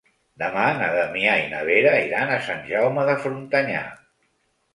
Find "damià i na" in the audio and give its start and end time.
0.95-1.59